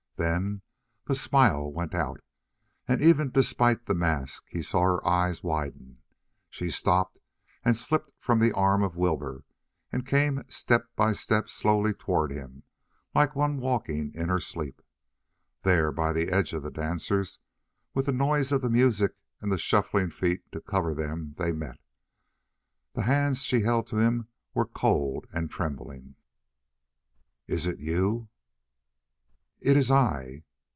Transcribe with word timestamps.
Then 0.17 0.61
the 1.07 1.15
smile 1.15 1.73
went 1.73 1.95
out, 1.95 2.21
and 2.87 3.01
even 3.01 3.31
despite 3.31 3.87
the 3.87 3.95
mask, 3.95 4.45
he 4.49 4.61
saw 4.61 4.81
her 4.83 5.07
eyes 5.07 5.41
widen. 5.41 5.97
She 6.47 6.69
stopped 6.69 7.19
and 7.65 7.75
slipped 7.75 8.13
from 8.19 8.37
the 8.37 8.51
arm 8.53 8.83
of 8.83 8.95
Wilbur, 8.95 9.45
and 9.91 10.05
came 10.05 10.43
step 10.47 10.85
by 10.95 11.13
step 11.13 11.49
slowly 11.49 11.91
toward 11.95 12.29
him 12.31 12.61
like 13.15 13.35
one 13.35 13.57
walking 13.57 14.13
in 14.13 14.29
her 14.29 14.39
sleep. 14.39 14.83
There, 15.63 15.91
by 15.91 16.13
the 16.13 16.29
edge 16.31 16.53
of 16.53 16.61
the 16.61 16.69
dancers, 16.69 17.39
with 17.95 18.05
the 18.05 18.11
noise 18.13 18.51
of 18.51 18.61
the 18.61 18.69
music 18.69 19.13
and 19.41 19.51
the 19.51 19.57
shuffling 19.57 20.11
feet 20.11 20.51
to 20.51 20.61
cover 20.61 20.93
them, 20.93 21.33
they 21.39 21.51
met. 21.51 21.79
The 22.93 23.01
hands 23.03 23.41
she 23.41 23.61
held 23.61 23.87
to 23.87 23.97
him 23.97 24.27
were 24.53 24.67
cold 24.67 25.25
and 25.33 25.49
trembling. 25.49 26.13
"Is 27.47 27.65
it 27.65 27.79
you?" 27.79 28.27
"It 29.63 29.77
is 29.77 29.91
I." 29.91 30.41